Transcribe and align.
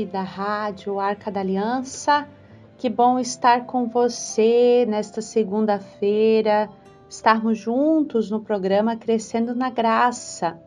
ouvinte 0.00 0.06
da 0.06 0.22
rádio 0.22 0.98
Arca 0.98 1.30
da 1.30 1.40
Aliança. 1.40 2.26
Que 2.78 2.88
bom 2.88 3.18
estar 3.18 3.66
com 3.66 3.86
você 3.86 4.86
nesta 4.88 5.20
segunda-feira, 5.20 6.68
estarmos 7.08 7.58
juntos 7.58 8.30
no 8.30 8.40
programa 8.40 8.96
Crescendo 8.96 9.54
na 9.54 9.68
Graça. 9.68 10.58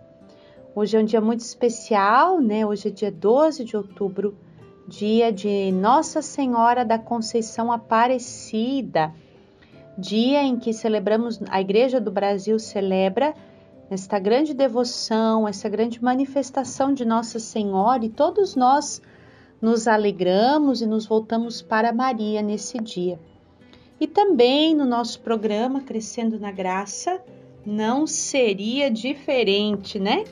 Hoje 0.76 0.98
é 0.98 1.00
um 1.00 1.06
dia 1.06 1.22
muito 1.22 1.40
especial, 1.40 2.40
né? 2.40 2.66
Hoje 2.66 2.90
é 2.90 2.92
dia 2.92 3.12
12 3.12 3.64
de 3.64 3.76
outubro, 3.76 4.38
dia 4.88 5.32
de 5.32 5.72
Nossa 5.72 6.22
Senhora 6.22 6.86
da 6.86 7.00
Conceição 7.00 7.72
Aparecida, 7.72 9.14
dia 9.98 10.44
em 10.44 10.58
que 10.58 10.74
celebramos, 10.74 11.40
a 11.50 11.60
Igreja 11.60 12.00
do 12.00 12.12
Brasil 12.12 12.60
celebra 12.60 13.34
esta 13.90 14.20
grande 14.20 14.54
devoção, 14.54 15.48
essa 15.48 15.70
grande 15.70 16.04
manifestação 16.04 16.94
de 16.94 17.06
Nossa 17.06 17.40
Senhora 17.40 18.06
e 18.06 18.10
todos 18.10 18.56
nós 18.56 19.02
nos 19.64 19.88
alegramos 19.88 20.82
e 20.82 20.86
nos 20.86 21.06
voltamos 21.06 21.62
para 21.62 21.94
Maria 21.94 22.42
nesse 22.42 22.78
dia. 22.80 23.18
E 23.98 24.06
também 24.06 24.76
no 24.76 24.84
nosso 24.84 25.22
programa 25.22 25.80
Crescendo 25.80 26.38
na 26.38 26.52
Graça 26.52 27.24
não 27.66 28.06
seria 28.06 28.92
diferente, 28.92 29.98
né? 29.98 30.26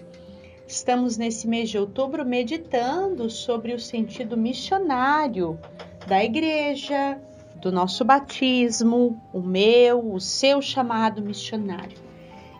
Estamos 0.67 1.15
nesse 1.15 1.47
mês 1.47 1.69
de 1.69 1.77
outubro 1.77 2.25
meditando 2.25 3.29
sobre 3.29 3.73
o 3.73 3.79
sentido 3.79 4.35
missionário 4.35 5.57
da 6.05 6.21
igreja, 6.21 7.17
do 7.55 7.71
nosso 7.71 8.03
batismo, 8.03 9.17
o 9.31 9.39
meu, 9.39 10.13
o 10.13 10.19
seu 10.19 10.61
chamado 10.61 11.21
missionário. 11.21 11.97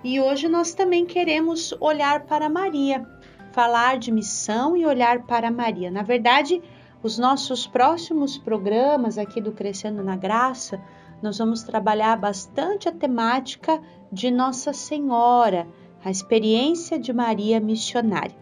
E 0.06 0.22
hoje 0.22 0.48
nós 0.48 0.74
também 0.74 1.06
queremos 1.06 1.74
olhar 1.82 2.22
para 2.22 2.48
Maria, 2.48 3.06
falar 3.52 3.98
de 3.98 4.12
missão 4.12 4.76
e 4.76 4.86
olhar 4.86 5.24
para 5.24 5.52
Maria. 5.52 5.92
Na 5.92 6.02
verdade, 6.02 6.62
os 7.04 7.18
nossos 7.18 7.68
próximos 7.68 8.38
programas 8.38 9.18
aqui 9.18 9.42
do 9.42 9.52
Crescendo 9.52 10.04
na 10.04 10.16
Graça, 10.16 10.82
nós 11.22 11.38
vamos 11.38 11.64
trabalhar 11.64 12.16
bastante 12.18 12.90
a 12.90 12.92
temática 12.92 13.82
de 14.12 14.32
Nossa 14.32 14.74
Senhora, 14.74 15.68
a 16.04 16.10
experiência 16.10 16.98
de 16.98 17.14
Maria 17.14 17.60
missionária. 17.60 18.36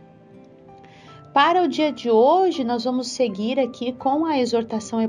Para 1.34 1.64
o 1.64 1.68
dia 1.68 1.92
de 1.92 2.10
hoje, 2.10 2.64
nós 2.64 2.84
vamos 2.86 3.10
seguir 3.10 3.60
aqui 3.60 3.94
com 3.94 4.26
a 4.26 4.40
exortação 4.40 5.00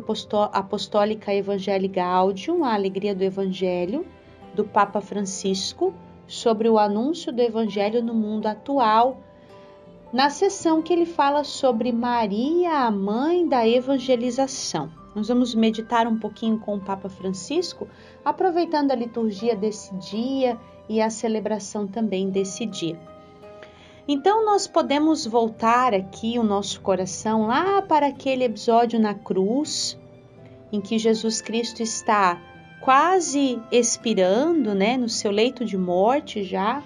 apostólica 0.53 1.35
Evangelii 1.35 1.89
Gaudium, 1.89 2.63
a 2.63 2.75
alegria 2.75 3.15
do 3.15 3.25
Evangelho, 3.25 4.07
do 4.55 4.65
Papa 4.65 5.01
Francisco, 5.01 5.95
sobre 6.27 6.69
o 6.69 6.79
anúncio 6.79 7.33
do 7.33 7.41
Evangelho 7.41 8.03
no 8.03 8.15
mundo 8.15 8.47
atual, 8.47 9.19
na 10.13 10.29
sessão 10.29 10.83
que 10.83 10.93
ele 10.93 11.07
fala 11.07 11.45
sobre 11.45 11.93
Maria, 11.93 12.87
a 12.87 12.91
mãe 12.91 13.47
da 13.47 13.67
evangelização. 13.67 14.91
Nós 15.15 15.29
vamos 15.29 15.55
meditar 15.55 16.07
um 16.07 16.19
pouquinho 16.19 16.59
com 16.59 16.77
o 16.77 16.81
Papa 16.81 17.09
Francisco, 17.09 17.89
aproveitando 18.25 18.91
a 18.91 18.97
liturgia 18.97 19.57
desse 19.57 19.95
dia 19.97 20.59
e 20.89 21.01
a 21.01 21.11
celebração 21.11 21.87
também 21.87 22.31
desse 22.31 22.67
dia. 22.67 22.99
Então, 24.07 24.45
nós 24.45 24.67
podemos 24.67 25.27
voltar 25.27 25.95
aqui 25.95 26.39
o 26.39 26.43
nosso 26.43 26.81
coração 26.81 27.47
lá 27.47 27.81
para 27.81 28.09
aquele 28.09 28.45
episódio 28.45 28.99
na 28.99 29.15
cruz, 29.15 29.97
em 30.73 30.81
que 30.81 30.99
Jesus 30.99 31.41
Cristo 31.41 31.83
está 31.83 32.41
quase 32.81 33.61
expirando, 33.71 34.75
né, 34.75 34.97
no 34.97 35.09
seu 35.09 35.31
leito 35.31 35.65
de 35.65 35.77
morte 35.77 36.43
já, 36.43 36.83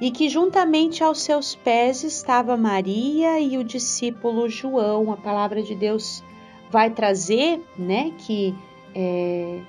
e 0.00 0.10
que 0.10 0.28
juntamente 0.28 1.02
aos 1.02 1.22
seus 1.22 1.54
pés 1.54 2.02
estava 2.02 2.56
Maria 2.56 3.38
e 3.40 3.56
o 3.56 3.64
discípulo 3.64 4.48
João. 4.48 5.12
A 5.12 5.16
palavra 5.16 5.62
de 5.62 5.74
Deus 5.74 6.22
vai 6.70 6.90
trazer, 6.90 7.60
né, 7.78 8.12
que 8.18 8.54
é, 8.94 9.60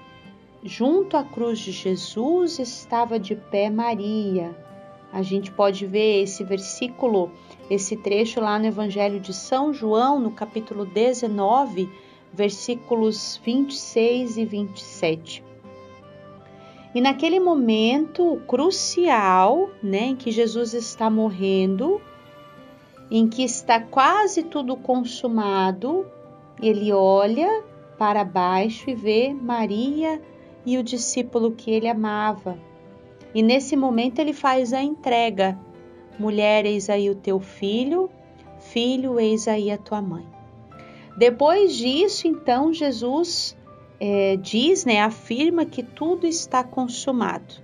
junto 0.64 1.16
à 1.16 1.24
cruz 1.24 1.60
de 1.60 1.72
Jesus 1.72 2.60
estava 2.60 3.20
de 3.20 3.36
pé 3.36 3.70
Maria. 3.70 4.56
A 5.14 5.22
gente 5.22 5.52
pode 5.52 5.86
ver 5.86 6.24
esse 6.24 6.44
versículo, 6.44 7.32
esse 7.70 7.96
trecho 7.96 8.42
lá 8.42 8.60
no 8.60 8.66
Evangelho 8.66 9.20
de 9.20 9.34
São 9.34 9.74
João, 9.74 10.20
no 10.20 10.32
capítulo 10.32 10.86
19, 10.86 11.90
versículos 12.34 13.40
26 13.46 14.38
e 14.38 14.46
27. 14.46 15.44
E 16.96 17.02
naquele 17.02 17.42
momento 17.42 18.42
crucial, 18.48 19.70
né, 19.84 20.06
em 20.06 20.16
que 20.16 20.32
Jesus 20.32 20.74
está 20.74 21.10
morrendo, 21.10 22.02
em 23.12 23.28
que 23.28 23.44
está 23.44 23.82
quase 23.82 24.44
tudo 24.44 24.78
consumado, 24.78 26.06
ele 26.62 26.94
olha 26.94 27.64
para 27.98 28.24
baixo 28.24 28.90
e 28.90 28.96
vê 28.96 29.34
Maria 29.34 30.22
e 30.66 30.78
o 30.78 30.84
discípulo 30.84 31.52
que 31.52 31.70
ele 31.70 31.90
amava. 31.90 32.58
E 33.34 33.44
nesse 33.44 33.76
momento 33.76 34.20
ele 34.20 34.32
faz 34.32 34.72
a 34.72 34.82
entrega: 34.82 35.60
Mulher, 36.18 36.66
eis 36.66 36.90
aí 36.90 37.10
o 37.10 37.16
teu 37.16 37.42
filho, 37.42 38.10
filho, 38.58 39.20
eis 39.20 39.50
aí 39.50 39.70
a 39.70 39.78
tua 39.78 40.02
mãe. 40.02 40.26
Depois 41.18 41.76
disso, 41.76 42.26
então, 42.26 42.72
Jesus 42.72 43.58
é, 44.00 44.36
diz, 44.38 44.86
né, 44.86 45.02
afirma 45.02 45.66
que 45.66 45.84
tudo 45.84 46.28
está 46.28 46.64
consumado. 46.64 47.56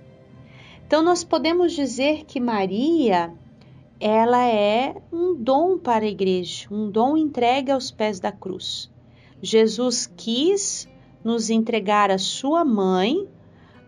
Então, 0.86 1.02
nós 1.02 1.24
podemos 1.24 1.72
dizer 1.72 2.24
que 2.24 2.40
Maria, 2.40 3.32
ela 3.98 4.46
é 4.46 4.94
um 5.12 5.34
dom 5.34 5.78
para 5.78 6.04
a 6.04 6.08
igreja, 6.08 6.66
um 6.70 6.90
dom 6.90 7.16
entregue 7.16 7.70
aos 7.70 7.90
pés 7.90 8.20
da 8.20 8.30
cruz. 8.30 8.90
Jesus 9.40 10.06
quis 10.16 10.88
nos 11.24 11.50
entregar 11.50 12.10
a 12.10 12.18
sua 12.18 12.64
mãe 12.64 13.28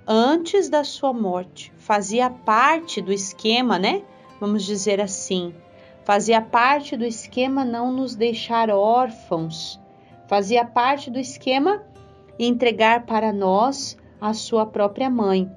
antes 0.06 0.68
da 0.68 0.84
sua 0.84 1.12
morte. 1.12 1.72
Fazia 1.76 2.30
parte 2.30 3.00
do 3.00 3.12
esquema, 3.12 3.78
né? 3.78 4.02
Vamos 4.40 4.64
dizer 4.64 5.00
assim, 5.00 5.54
Fazia 6.04 6.42
parte 6.42 6.98
do 6.98 7.04
esquema 7.04 7.64
não 7.64 7.90
nos 7.90 8.14
deixar 8.14 8.68
órfãos. 8.68 9.80
Fazia 10.28 10.62
parte 10.64 11.10
do 11.10 11.18
esquema 11.18 11.82
entregar 12.38 13.06
para 13.06 13.32
nós 13.32 13.96
a 14.20 14.32
sua 14.32 14.66
própria 14.66 15.10
mãe, 15.10 15.50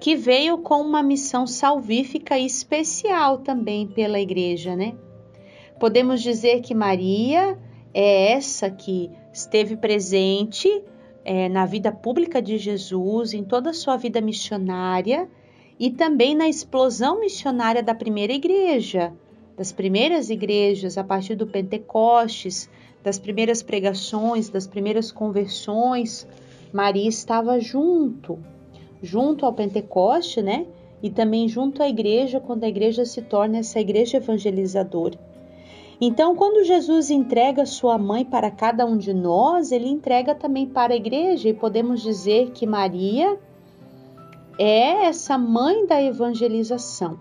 que 0.00 0.16
veio 0.16 0.58
com 0.58 0.80
uma 0.80 1.02
missão 1.02 1.46
salvífica 1.46 2.38
especial 2.38 3.38
também 3.38 3.86
pela 3.86 4.20
igreja, 4.20 4.74
né? 4.74 4.94
Podemos 5.78 6.22
dizer 6.22 6.60
que 6.60 6.74
Maria 6.74 7.58
é 7.92 8.32
essa 8.32 8.70
que 8.70 9.10
esteve 9.32 9.76
presente 9.76 10.68
é, 11.24 11.48
na 11.48 11.66
vida 11.66 11.92
pública 11.92 12.40
de 12.40 12.58
Jesus, 12.58 13.32
em 13.32 13.44
toda 13.44 13.70
a 13.70 13.74
sua 13.74 13.96
vida 13.96 14.20
missionária 14.20 15.28
e 15.78 15.90
também 15.90 16.34
na 16.34 16.48
explosão 16.48 17.20
missionária 17.20 17.82
da 17.82 17.94
primeira 17.94 18.32
igreja, 18.32 19.12
das 19.56 19.72
primeiras 19.72 20.30
igrejas 20.30 20.96
a 20.96 21.04
partir 21.04 21.34
do 21.34 21.46
Pentecostes, 21.46 22.68
das 23.02 23.18
primeiras 23.18 23.62
pregações, 23.62 24.48
das 24.48 24.66
primeiras 24.66 25.10
conversões, 25.10 26.26
Maria 26.72 27.08
estava 27.08 27.58
junto, 27.58 28.38
junto 29.02 29.44
ao 29.44 29.52
Pentecoste, 29.52 30.40
né? 30.40 30.66
E 31.02 31.10
também 31.10 31.48
junto 31.48 31.82
à 31.82 31.88
igreja, 31.88 32.38
quando 32.38 32.64
a 32.64 32.68
igreja 32.68 33.04
se 33.04 33.20
torna 33.22 33.58
essa 33.58 33.80
igreja 33.80 34.18
evangelizadora. 34.18 35.18
Então, 36.00 36.34
quando 36.34 36.64
Jesus 36.64 37.10
entrega 37.10 37.66
sua 37.66 37.98
mãe 37.98 38.24
para 38.24 38.50
cada 38.50 38.84
um 38.86 38.96
de 38.96 39.12
nós, 39.12 39.70
ele 39.70 39.88
entrega 39.88 40.34
também 40.34 40.66
para 40.66 40.92
a 40.92 40.96
igreja, 40.96 41.48
e 41.48 41.54
podemos 41.54 42.02
dizer 42.02 42.50
que 42.50 42.66
Maria 42.66 43.38
é 44.58 45.06
essa 45.06 45.36
mãe 45.36 45.86
da 45.86 46.02
evangelização. 46.02 47.18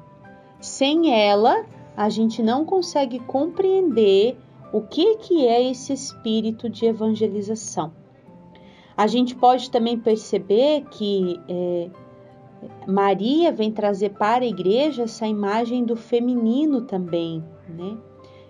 Sem 0.59 1.13
ela, 1.13 1.65
a 1.97 2.09
gente 2.09 2.41
não 2.41 2.65
consegue 2.65 3.19
compreender 3.19 4.37
o 4.71 4.81
que, 4.81 5.17
que 5.17 5.45
é 5.45 5.69
esse 5.69 5.93
espírito 5.93 6.69
de 6.69 6.85
evangelização. 6.85 7.91
A 8.95 9.07
gente 9.07 9.35
pode 9.35 9.69
também 9.69 9.97
perceber 9.97 10.85
que 10.91 11.39
é, 11.47 11.89
Maria 12.87 13.51
vem 13.51 13.71
trazer 13.71 14.11
para 14.11 14.43
a 14.43 14.47
igreja 14.47 15.03
essa 15.03 15.27
imagem 15.27 15.83
do 15.83 15.95
feminino 15.95 16.81
também, 16.81 17.43
né? 17.67 17.97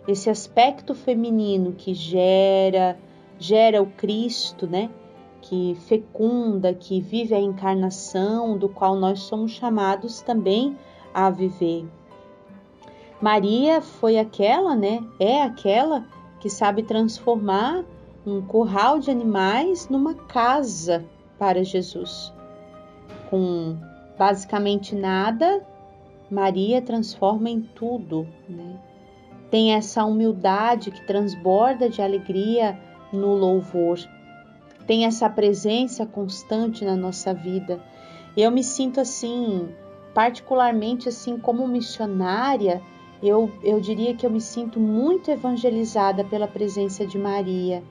Esse 0.08 0.30
aspecto 0.30 0.96
feminino 0.96 1.74
que 1.74 1.94
gera, 1.94 2.98
gera 3.38 3.82
o 3.82 3.86
Cristo, 3.86 4.68
né? 4.68 4.90
que 5.42 5.76
fecunda, 5.88 6.74
que 6.74 7.02
vive 7.02 7.34
a 7.34 7.40
encarnação, 7.40 8.58
do 8.58 8.70
qual 8.70 8.96
nós 8.96 9.22
somos 9.22 9.52
chamados 9.52 10.22
também 10.22 10.78
a 11.14 11.30
viver. 11.30 11.86
Maria 13.22 13.82
foi 13.82 14.18
aquela, 14.18 14.76
né? 14.76 15.04
É 15.20 15.42
aquela 15.44 16.06
que 16.40 16.50
sabe 16.50 16.84
transformar 16.84 17.84
um 18.26 18.42
curral 18.42 19.00
de 19.00 19.12
animais 19.12 19.88
numa 19.90 20.16
casa 20.16 21.06
para 21.38 21.64
Jesus. 21.64 22.34
Com 23.30 23.78
basicamente 24.18 24.96
nada, 24.96 25.66
Maria 26.30 26.82
transforma 26.82 27.50
em 27.50 27.62
tudo, 27.62 28.28
né? 28.50 28.80
tem 29.52 29.74
essa 29.74 30.06
humildade 30.06 30.90
que 30.90 31.06
transborda 31.06 31.90
de 31.90 32.02
alegria 32.02 32.80
no 33.12 33.36
louvor, 33.36 34.00
tem 34.88 35.06
essa 35.06 35.30
presença 35.30 36.06
constante 36.06 36.86
na 36.86 36.96
nossa 36.96 37.34
vida. 37.34 37.84
Eu 38.36 38.50
me 38.50 38.64
sinto 38.64 39.02
assim, 39.02 39.68
particularmente 40.14 41.10
assim 41.10 41.38
como 41.38 41.68
missionária, 41.68 42.82
eu, 43.22 43.52
eu 43.64 43.80
diria 43.80 44.16
que 44.16 44.26
eu 44.26 44.30
me 44.30 44.42
sinto 44.42 44.80
muito 44.80 45.30
evangelizada 45.30 46.24
pela 46.24 46.48
presença 46.48 47.06
de 47.06 47.18
Maria. 47.18 47.84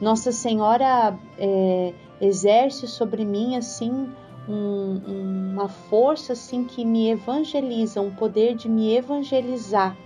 Nossa 0.00 0.30
Senhora 0.30 1.18
é, 1.36 1.92
exerce 2.20 2.86
sobre 2.86 3.24
mim 3.24 3.56
assim 3.56 4.08
um, 4.48 5.52
uma 5.52 5.68
força 5.68 6.32
assim 6.32 6.64
que 6.64 6.84
me 6.84 7.10
evangeliza, 7.10 8.00
um 8.00 8.14
poder 8.14 8.54
de 8.54 8.68
me 8.68 8.94
evangelizar. 8.94 9.96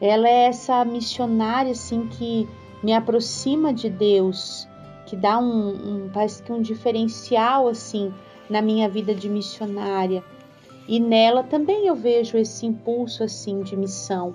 Ela 0.00 0.28
é 0.28 0.46
essa 0.46 0.84
missionária 0.84 1.72
assim 1.72 2.08
que 2.08 2.48
me 2.82 2.92
aproxima 2.92 3.72
de 3.72 3.88
Deus, 3.88 4.68
que 5.06 5.14
dá 5.14 5.38
um, 5.38 5.68
um 5.68 6.10
parece 6.12 6.42
que 6.42 6.52
um 6.52 6.60
diferencial 6.60 7.68
assim 7.68 8.12
na 8.50 8.60
minha 8.60 8.88
vida 8.88 9.14
de 9.14 9.28
missionária. 9.28 10.24
E 10.88 10.98
nela 10.98 11.42
também 11.42 11.86
eu 11.86 11.94
vejo 11.94 12.36
esse 12.36 12.66
impulso 12.66 13.22
assim 13.22 13.62
de 13.62 13.76
missão. 13.76 14.34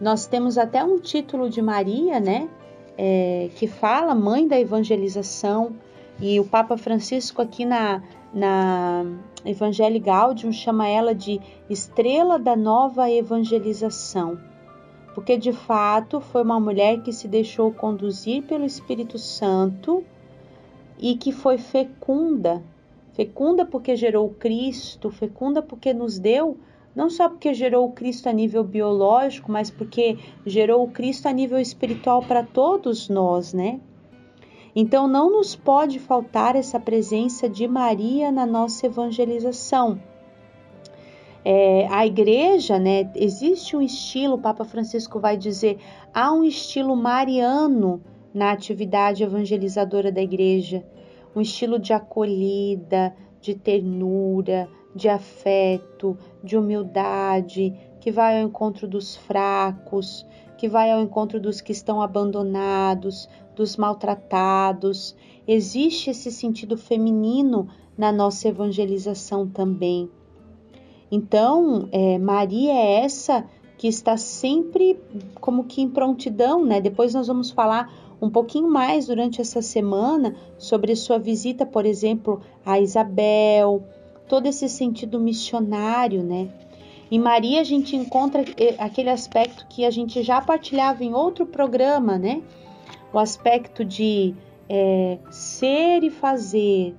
Nós 0.00 0.26
temos 0.26 0.58
até 0.58 0.82
um 0.82 0.98
título 0.98 1.48
de 1.48 1.62
Maria, 1.62 2.18
né? 2.18 2.48
É, 2.96 3.50
que 3.56 3.66
fala 3.66 4.14
mãe 4.14 4.46
da 4.46 4.58
evangelização. 4.58 5.72
E 6.20 6.38
o 6.38 6.44
Papa 6.44 6.76
Francisco 6.76 7.42
aqui 7.42 7.64
na, 7.64 8.02
na 8.32 9.04
Evangelii 9.44 10.00
Gaudium 10.00 10.52
chama 10.52 10.88
ela 10.88 11.14
de 11.14 11.40
estrela 11.68 12.38
da 12.38 12.56
nova 12.56 13.10
evangelização. 13.10 14.38
Porque 15.14 15.36
de 15.36 15.52
fato 15.52 16.20
foi 16.20 16.42
uma 16.42 16.58
mulher 16.58 17.02
que 17.02 17.12
se 17.12 17.28
deixou 17.28 17.72
conduzir 17.72 18.42
pelo 18.44 18.64
Espírito 18.64 19.18
Santo 19.18 20.04
e 20.98 21.16
que 21.16 21.30
foi 21.30 21.58
fecunda 21.58 22.62
Fecunda 23.14 23.64
porque 23.64 23.94
gerou 23.94 24.28
Cristo, 24.28 25.08
fecunda 25.08 25.62
porque 25.62 25.94
nos 25.94 26.18
deu, 26.18 26.58
não 26.96 27.08
só 27.08 27.28
porque 27.28 27.54
gerou 27.54 27.86
o 27.86 27.92
Cristo 27.92 28.28
a 28.28 28.32
nível 28.32 28.64
biológico, 28.64 29.52
mas 29.52 29.70
porque 29.70 30.18
gerou 30.44 30.82
o 30.82 30.90
Cristo 30.90 31.26
a 31.26 31.32
nível 31.32 31.60
espiritual 31.60 32.22
para 32.22 32.42
todos 32.42 33.08
nós, 33.08 33.52
né? 33.52 33.80
Então 34.74 35.06
não 35.06 35.30
nos 35.30 35.54
pode 35.54 36.00
faltar 36.00 36.56
essa 36.56 36.80
presença 36.80 37.48
de 37.48 37.68
Maria 37.68 38.32
na 38.32 38.44
nossa 38.44 38.86
evangelização. 38.86 40.00
É, 41.44 41.86
a 41.90 42.04
igreja, 42.04 42.80
né, 42.80 43.12
existe 43.14 43.76
um 43.76 43.82
estilo, 43.82 44.34
o 44.34 44.40
Papa 44.40 44.64
Francisco 44.64 45.20
vai 45.20 45.36
dizer, 45.36 45.78
há 46.12 46.32
um 46.32 46.42
estilo 46.42 46.96
mariano 46.96 48.02
na 48.32 48.50
atividade 48.50 49.22
evangelizadora 49.22 50.10
da 50.10 50.22
igreja 50.22 50.84
um 51.34 51.40
estilo 51.40 51.78
de 51.78 51.92
acolhida, 51.92 53.14
de 53.40 53.54
ternura, 53.54 54.68
de 54.94 55.08
afeto, 55.08 56.16
de 56.42 56.56
humildade, 56.56 57.74
que 58.00 58.10
vai 58.10 58.40
ao 58.40 58.46
encontro 58.46 58.86
dos 58.86 59.16
fracos, 59.16 60.26
que 60.56 60.68
vai 60.68 60.90
ao 60.90 61.00
encontro 61.00 61.40
dos 61.40 61.60
que 61.60 61.72
estão 61.72 62.00
abandonados, 62.00 63.28
dos 63.56 63.76
maltratados. 63.76 65.16
Existe 65.46 66.10
esse 66.10 66.30
sentido 66.30 66.76
feminino 66.76 67.68
na 67.96 68.12
nossa 68.12 68.48
evangelização 68.48 69.48
também. 69.48 70.08
Então, 71.10 71.88
é, 71.92 72.18
Maria 72.18 72.72
é 72.72 73.04
essa 73.04 73.44
que 73.76 73.88
está 73.88 74.16
sempre 74.16 74.98
como 75.40 75.64
que 75.64 75.82
em 75.82 75.88
prontidão, 75.88 76.64
né? 76.64 76.80
Depois 76.80 77.12
nós 77.12 77.26
vamos 77.26 77.50
falar 77.50 77.92
um 78.24 78.30
pouquinho 78.30 78.68
mais 78.68 79.06
durante 79.06 79.40
essa 79.40 79.60
semana 79.60 80.34
sobre 80.56 80.96
sua 80.96 81.18
visita, 81.18 81.66
por 81.66 81.84
exemplo, 81.84 82.40
a 82.64 82.80
Isabel, 82.80 83.84
todo 84.26 84.46
esse 84.46 84.68
sentido 84.68 85.20
missionário, 85.20 86.22
né? 86.22 86.48
Em 87.10 87.18
Maria 87.18 87.60
a 87.60 87.64
gente 87.64 87.94
encontra 87.94 88.42
eh, 88.56 88.74
aquele 88.78 89.10
aspecto 89.10 89.66
que 89.68 89.84
a 89.84 89.90
gente 89.90 90.22
já 90.22 90.40
partilhava 90.40 91.04
em 91.04 91.12
outro 91.12 91.44
programa, 91.44 92.16
né? 92.16 92.42
O 93.12 93.18
aspecto 93.18 93.84
de 93.84 94.34
é, 94.68 95.18
ser 95.30 96.02
e 96.02 96.10
fazer, 96.10 96.94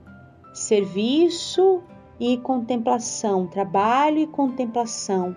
serviço 0.53 1.81
e 2.19 2.37
contemplação, 2.37 3.47
trabalho 3.47 4.19
e 4.19 4.27
contemplação. 4.27 5.35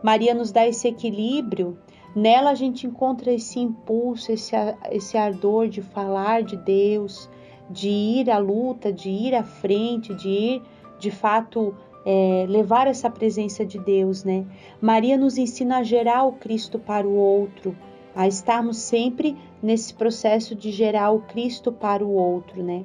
Maria 0.00 0.32
nos 0.32 0.52
dá 0.52 0.66
esse 0.66 0.86
equilíbrio 0.86 1.76
Nela 2.14 2.50
a 2.50 2.54
gente 2.54 2.86
encontra 2.86 3.32
esse 3.32 3.60
impulso, 3.60 4.32
esse, 4.32 4.54
esse 4.90 5.16
ardor 5.16 5.68
de 5.68 5.82
falar 5.82 6.42
de 6.42 6.56
Deus, 6.56 7.28
de 7.70 7.88
ir 7.88 8.30
à 8.30 8.38
luta, 8.38 8.92
de 8.92 9.10
ir 9.10 9.34
à 9.34 9.42
frente, 9.42 10.14
de 10.14 10.28
ir 10.28 10.62
de 10.98 11.10
fato 11.10 11.74
é, 12.04 12.46
levar 12.48 12.86
essa 12.86 13.10
presença 13.10 13.64
de 13.64 13.78
Deus, 13.78 14.24
né? 14.24 14.46
Maria 14.80 15.16
nos 15.16 15.36
ensina 15.36 15.78
a 15.78 15.82
gerar 15.82 16.24
o 16.24 16.32
Cristo 16.32 16.78
para 16.78 17.06
o 17.06 17.14
outro, 17.14 17.76
a 18.16 18.26
estarmos 18.26 18.78
sempre 18.78 19.36
nesse 19.62 19.92
processo 19.92 20.54
de 20.54 20.70
gerar 20.70 21.10
o 21.10 21.20
Cristo 21.20 21.70
para 21.70 22.04
o 22.04 22.10
outro, 22.10 22.62
né? 22.62 22.84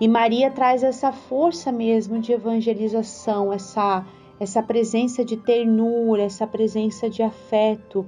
E 0.00 0.08
Maria 0.08 0.50
traz 0.50 0.82
essa 0.82 1.12
força 1.12 1.70
mesmo 1.70 2.18
de 2.18 2.32
evangelização, 2.32 3.52
essa 3.52 4.06
essa 4.40 4.62
presença 4.62 5.22
de 5.22 5.36
ternura, 5.36 6.22
essa 6.22 6.46
presença 6.46 7.10
de 7.10 7.22
afeto. 7.22 8.06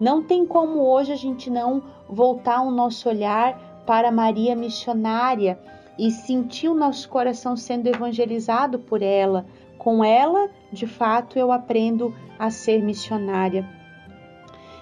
Não 0.00 0.22
tem 0.22 0.46
como 0.46 0.80
hoje 0.80 1.12
a 1.12 1.16
gente 1.16 1.50
não 1.50 1.82
voltar 2.08 2.62
o 2.62 2.70
nosso 2.70 3.08
olhar 3.08 3.82
para 3.86 4.10
Maria 4.10 4.56
missionária 4.56 5.58
e 5.98 6.10
sentir 6.10 6.68
o 6.68 6.74
nosso 6.74 7.08
coração 7.08 7.56
sendo 7.56 7.86
evangelizado 7.86 8.78
por 8.78 9.02
ela. 9.02 9.46
Com 9.78 10.02
ela, 10.02 10.48
de 10.72 10.86
fato, 10.86 11.38
eu 11.38 11.52
aprendo 11.52 12.14
a 12.38 12.50
ser 12.50 12.82
missionária. 12.82 13.68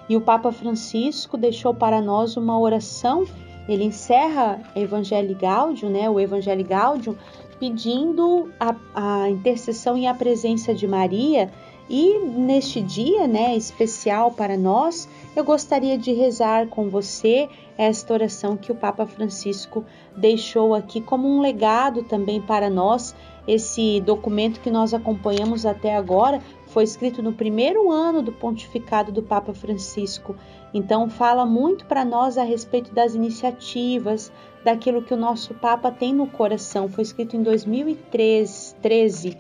E 0.09 0.17
o 0.17 0.21
Papa 0.21 0.53
Francisco 0.53 1.37
deixou 1.37 1.75
para 1.75 2.01
nós 2.01 2.37
uma 2.37 2.59
oração. 2.59 3.25
Ele 3.69 3.85
encerra 3.85 4.61
Evangelho 4.75 5.37
Gaudium, 5.37 5.91
né, 5.91 6.09
o 6.09 6.19
Evangelho 6.19 6.65
Gaudium, 6.65 7.17
pedindo 7.63 8.51
a, 8.59 8.75
a 8.93 9.31
intercessão 9.31 9.97
e 9.97 10.05
a 10.05 10.13
presença 10.13 10.75
de 10.75 10.85
Maria. 10.85 11.49
E 11.89 12.19
neste 12.19 12.81
dia, 12.81 13.29
né, 13.29 13.55
especial 13.57 14.33
para 14.33 14.57
nós, 14.57 15.09
eu 15.37 15.45
gostaria 15.45 15.97
de 15.97 16.13
rezar 16.13 16.67
com 16.67 16.89
você 16.89 17.49
esta 17.79 18.15
oração 18.15 18.57
que 18.57 18.73
o 18.73 18.75
Papa 18.75 19.07
Francisco 19.07 19.85
deixou 20.17 20.75
aqui 20.75 21.01
como 21.01 21.29
um 21.29 21.41
legado 21.41 22.03
também 22.03 22.41
para 22.41 22.69
nós. 22.69 23.15
Esse 23.47 24.01
documento 24.01 24.59
que 24.61 24.71
nós 24.71 24.93
acompanhamos 24.93 25.65
até 25.65 25.95
agora 25.95 26.43
foi 26.73 26.85
escrito 26.85 27.23
no 27.23 27.35
primeiro 27.35 27.91
ano 27.91 28.23
do 28.23 28.33
pontificado 28.33 29.13
do 29.13 29.23
Papa 29.23 29.53
Francisco. 29.53 30.35
Então, 30.73 31.11
fala 31.11 31.45
muito 31.45 31.85
para 31.85 32.03
nós 32.03 32.39
a 32.39 32.43
respeito 32.43 32.95
das 32.95 33.15
iniciativas, 33.15 34.33
daquilo 34.65 35.03
que 35.03 35.13
o 35.13 35.19
nosso 35.19 35.53
Papa 35.53 35.91
tem 35.91 36.15
no 36.15 36.27
coração. 36.27 36.89
Foi 36.89 37.03
escrito 37.03 37.37
em 37.37 37.43
2013 37.43 39.37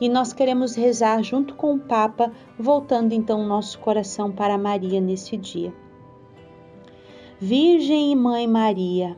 e 0.00 0.08
nós 0.08 0.32
queremos 0.32 0.76
rezar 0.76 1.20
junto 1.22 1.54
com 1.54 1.74
o 1.74 1.80
Papa, 1.80 2.32
voltando 2.58 3.12
então 3.12 3.40
o 3.40 3.46
nosso 3.46 3.78
coração 3.80 4.30
para 4.30 4.56
Maria 4.56 5.00
nesse 5.00 5.36
dia. 5.36 5.72
Virgem 7.40 8.12
e 8.12 8.16
Mãe 8.16 8.46
Maria, 8.46 9.16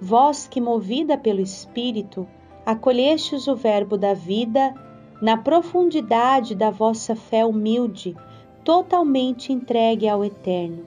vós 0.00 0.46
que 0.46 0.60
movida 0.60 1.18
pelo 1.18 1.40
Espírito, 1.40 2.26
acolhestes 2.64 3.48
o 3.48 3.56
Verbo 3.56 3.96
da 3.98 4.14
vida 4.14 4.74
na 5.20 5.36
profundidade 5.36 6.54
da 6.54 6.70
vossa 6.70 7.16
fé 7.16 7.44
humilde, 7.44 8.16
totalmente 8.64 9.52
entregue 9.52 10.08
ao 10.08 10.24
Eterno. 10.24 10.84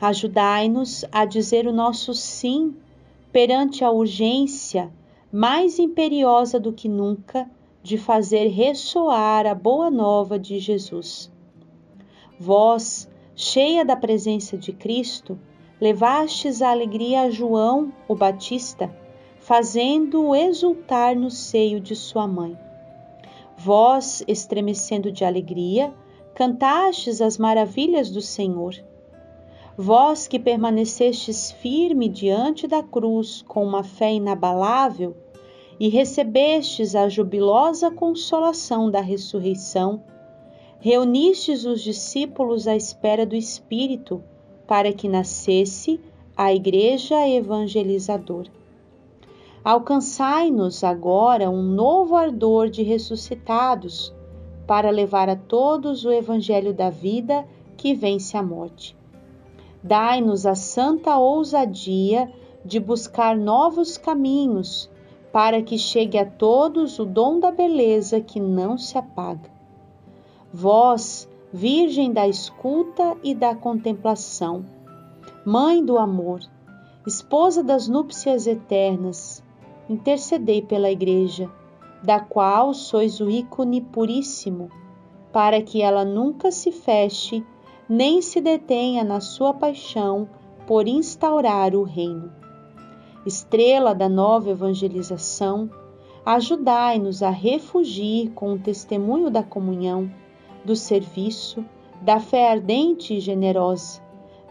Ajudai-nos 0.00 1.04
a 1.10 1.24
dizer 1.24 1.66
o 1.66 1.72
nosso 1.72 2.14
sim 2.14 2.74
perante 3.32 3.84
a 3.84 3.90
urgência 3.90 4.90
mais 5.32 5.78
imperiosa 5.78 6.58
do 6.58 6.72
que 6.72 6.88
nunca 6.88 7.48
de 7.82 7.96
fazer 7.96 8.48
ressoar 8.48 9.46
a 9.46 9.54
boa 9.54 9.90
nova 9.90 10.38
de 10.38 10.58
Jesus. 10.58 11.30
Vós, 12.38 13.08
cheia 13.34 13.84
da 13.84 13.96
presença 13.96 14.56
de 14.56 14.72
Cristo, 14.72 15.38
levastes 15.80 16.60
a 16.62 16.70
alegria 16.70 17.22
a 17.22 17.30
João, 17.30 17.92
o 18.06 18.14
Batista, 18.14 18.94
fazendo-o 19.38 20.34
exultar 20.34 21.16
no 21.16 21.30
seio 21.30 21.80
de 21.80 21.96
sua 21.96 22.26
mãe. 22.26 22.56
Vós, 23.62 24.22
estremecendo 24.26 25.12
de 25.12 25.24
alegria, 25.24 25.92
cantastes 26.34 27.20
as 27.20 27.36
maravilhas 27.36 28.10
do 28.10 28.20
Senhor 28.20 28.74
Vós 29.82 30.28
que 30.28 30.38
permanecestes 30.38 31.50
firme 31.52 32.06
diante 32.06 32.66
da 32.66 32.82
cruz 32.82 33.40
com 33.40 33.64
uma 33.64 33.82
fé 33.82 34.12
inabalável 34.12 35.16
e 35.78 35.88
recebestes 35.88 36.94
a 36.94 37.08
jubilosa 37.08 37.90
consolação 37.90 38.90
da 38.90 39.00
ressurreição, 39.00 40.02
reunistes 40.80 41.64
os 41.64 41.80
discípulos 41.80 42.68
à 42.68 42.76
espera 42.76 43.24
do 43.24 43.34
Espírito, 43.34 44.22
para 44.66 44.92
que 44.92 45.08
nascesse 45.08 45.98
a 46.36 46.52
Igreja 46.52 47.26
evangelizadora. 47.26 48.59
Alcançai-nos 49.62 50.82
agora 50.82 51.50
um 51.50 51.62
novo 51.62 52.16
ardor 52.16 52.70
de 52.70 52.82
ressuscitados, 52.82 54.14
para 54.66 54.88
levar 54.88 55.28
a 55.28 55.36
todos 55.36 56.04
o 56.04 56.12
Evangelho 56.12 56.72
da 56.72 56.88
vida 56.88 57.46
que 57.76 57.92
vence 57.92 58.36
a 58.36 58.42
morte. 58.42 58.96
Dai-nos 59.82 60.46
a 60.46 60.54
santa 60.54 61.18
ousadia 61.18 62.32
de 62.64 62.80
buscar 62.80 63.36
novos 63.36 63.98
caminhos, 63.98 64.88
para 65.30 65.60
que 65.60 65.76
chegue 65.76 66.16
a 66.16 66.24
todos 66.24 66.98
o 66.98 67.04
dom 67.04 67.38
da 67.38 67.50
beleza 67.50 68.20
que 68.20 68.40
não 68.40 68.78
se 68.78 68.96
apaga. 68.96 69.50
Vós, 70.52 71.28
Virgem 71.52 72.12
da 72.12 72.26
escuta 72.26 73.16
e 73.22 73.34
da 73.34 73.54
contemplação, 73.54 74.64
Mãe 75.44 75.84
do 75.84 75.98
amor, 75.98 76.40
Esposa 77.06 77.62
das 77.62 77.88
núpcias 77.88 78.46
eternas, 78.46 79.42
intercedei 79.90 80.62
pela 80.62 80.88
Igreja, 80.88 81.50
da 82.00 82.20
qual 82.20 82.72
sois 82.72 83.18
o 83.18 83.28
ícone 83.28 83.80
puríssimo, 83.80 84.70
para 85.32 85.60
que 85.60 85.82
ela 85.82 86.04
nunca 86.04 86.52
se 86.52 86.70
feche 86.70 87.44
nem 87.88 88.22
se 88.22 88.40
detenha 88.40 89.02
na 89.02 89.18
sua 89.18 89.52
paixão 89.52 90.28
por 90.64 90.86
instaurar 90.86 91.74
o 91.74 91.82
reino. 91.82 92.32
Estrela 93.26 93.92
da 93.92 94.08
nova 94.08 94.50
evangelização, 94.50 95.68
ajudai-nos 96.24 97.20
a 97.20 97.30
refugir 97.30 98.30
com 98.30 98.52
o 98.52 98.58
testemunho 98.60 99.28
da 99.28 99.42
comunhão 99.42 100.08
do 100.64 100.76
serviço, 100.76 101.64
da 102.00 102.20
fé 102.20 102.48
ardente 102.48 103.14
e 103.14 103.20
generosa, 103.20 104.00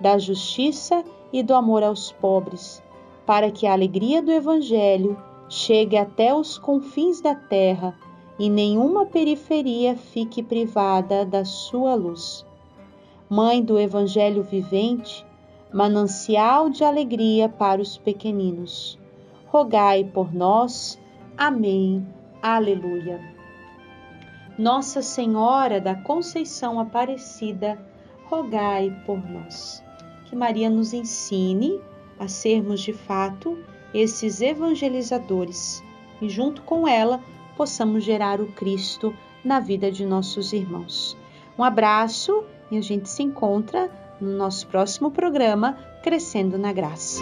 da 0.01 0.17
justiça 0.17 1.01
e 1.31 1.41
do 1.41 1.53
amor 1.53 1.81
aos 1.81 2.11
pobres, 2.11 2.83
para 3.25 3.49
que 3.49 3.65
a 3.65 3.71
alegria 3.71 4.21
do 4.21 4.31
Evangelho 4.31 5.17
chegue 5.49 5.97
até 5.97 6.33
os 6.33 6.59
confins 6.59 7.19
da 7.19 7.33
terra 7.33 7.97
e 8.37 8.49
nenhuma 8.49 9.05
periferia 9.07 9.97
fique 9.97 10.43
privada 10.43 11.25
da 11.25 11.43
sua 11.43 11.95
luz. 11.95 12.45
Mãe 13.27 13.61
do 13.61 13.77
Evangelho 13.77 14.43
vivente, 14.43 15.25
manancial 15.73 16.69
de 16.69 16.83
alegria 16.83 17.49
para 17.49 17.81
os 17.81 17.97
pequeninos, 17.97 18.97
rogai 19.47 20.03
por 20.03 20.33
nós. 20.33 20.99
Amém. 21.35 22.07
Aleluia. 22.41 23.19
Nossa 24.57 25.01
Senhora 25.01 25.81
da 25.81 25.95
Conceição 25.95 26.79
Aparecida, 26.79 27.79
rogai 28.25 28.95
por 29.05 29.17
nós. 29.29 29.83
Que 30.25 30.35
Maria 30.35 30.69
nos 30.69 30.93
ensine 30.93 31.79
a 32.19 32.27
sermos 32.27 32.81
de 32.81 32.93
fato 32.93 33.57
esses 33.93 34.41
evangelizadores 34.41 35.83
e, 36.21 36.29
junto 36.29 36.61
com 36.61 36.87
ela, 36.87 37.21
possamos 37.55 38.03
gerar 38.03 38.39
o 38.41 38.47
Cristo 38.47 39.13
na 39.43 39.59
vida 39.59 39.91
de 39.91 40.05
nossos 40.05 40.53
irmãos. 40.53 41.17
Um 41.57 41.63
abraço 41.63 42.43
e 42.71 42.77
a 42.77 42.81
gente 42.81 43.09
se 43.09 43.23
encontra 43.23 43.89
no 44.19 44.31
nosso 44.31 44.67
próximo 44.67 45.11
programa 45.11 45.77
Crescendo 46.03 46.57
na 46.57 46.71
Graça. 46.71 47.21